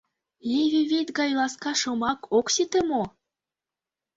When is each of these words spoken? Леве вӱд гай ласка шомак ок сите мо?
Леве 0.51 0.81
вӱд 0.89 1.07
гай 1.17 1.31
ласка 1.39 1.71
шомак 1.81 2.19
ок 2.37 2.47
сите 2.55 2.79
мо? 2.89 3.03